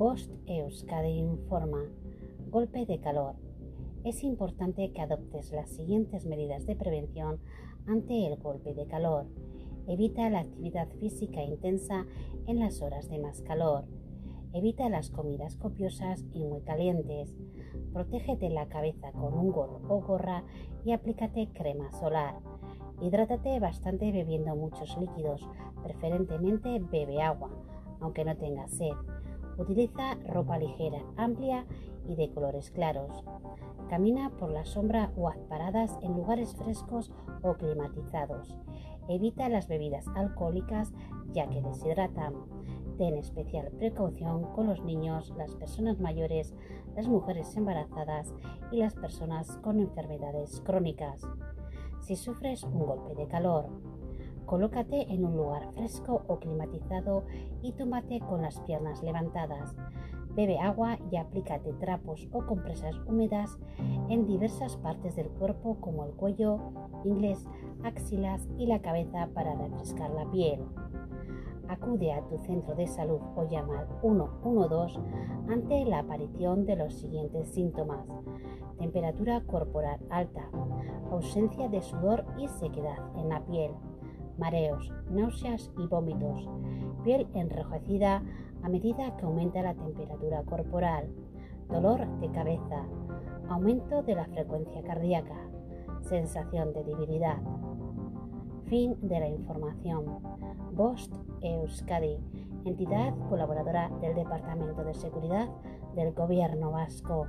[0.00, 1.82] Bost Euskadi informa.
[2.48, 3.34] Golpe de calor.
[4.02, 7.38] Es importante que adoptes las siguientes medidas de prevención
[7.86, 9.26] ante el golpe de calor.
[9.86, 12.06] Evita la actividad física intensa
[12.46, 13.84] en las horas de más calor.
[14.54, 17.36] Evita las comidas copiosas y muy calientes.
[17.92, 20.44] Protégete la cabeza con un gorro o gorra
[20.82, 22.36] y aplícate crema solar.
[23.02, 25.46] Hidrátate bastante bebiendo muchos líquidos,
[25.82, 27.50] preferentemente bebe agua,
[28.00, 28.94] aunque no tengas sed.
[29.60, 31.66] Utiliza ropa ligera, amplia
[32.08, 33.22] y de colores claros.
[33.90, 38.56] Camina por la sombra o haz paradas en lugares frescos o climatizados.
[39.10, 40.94] Evita las bebidas alcohólicas
[41.34, 42.32] ya que deshidratan.
[42.96, 46.54] Ten especial precaución con los niños, las personas mayores,
[46.96, 48.32] las mujeres embarazadas
[48.72, 51.20] y las personas con enfermedades crónicas.
[52.00, 53.68] Si sufres un golpe de calor,
[54.50, 57.22] colócate en un lugar fresco o climatizado
[57.62, 59.76] y túmbate con las piernas levantadas.
[60.34, 63.56] Bebe agua y aplícate trapos o compresas húmedas
[64.08, 66.58] en diversas partes del cuerpo como el cuello,
[67.04, 67.46] ingles,
[67.84, 70.64] axilas y la cabeza para refrescar la piel.
[71.68, 74.98] Acude a tu centro de salud o llama al 112
[75.48, 78.04] ante la aparición de los siguientes síntomas.
[78.80, 80.50] Temperatura corporal alta,
[81.12, 83.70] ausencia de sudor y sequedad en la piel,
[84.40, 86.48] mareos, náuseas y vómitos,
[87.04, 88.22] piel enrojecida
[88.62, 91.08] a medida que aumenta la temperatura corporal,
[91.68, 92.86] dolor de cabeza,
[93.48, 95.36] aumento de la frecuencia cardíaca,
[96.00, 97.38] sensación de debilidad.
[98.64, 100.04] Fin de la información.
[100.72, 102.16] Bost Euskadi,
[102.64, 105.48] entidad colaboradora del Departamento de Seguridad
[105.94, 107.26] del Gobierno Vasco.